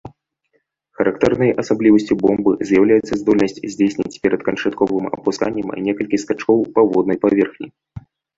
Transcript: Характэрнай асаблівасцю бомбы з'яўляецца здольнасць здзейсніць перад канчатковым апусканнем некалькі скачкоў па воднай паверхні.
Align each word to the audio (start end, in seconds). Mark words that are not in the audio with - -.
Характэрнай 1.01 1.51
асаблівасцю 1.63 2.13
бомбы 2.23 2.51
з'яўляецца 2.69 3.13
здольнасць 3.21 3.61
здзейсніць 3.75 4.19
перад 4.25 4.41
канчатковым 4.49 5.05
апусканнем 5.17 5.67
некалькі 5.91 6.23
скачкоў 6.25 6.59
па 6.75 6.81
воднай 6.95 7.17
паверхні. 7.29 7.67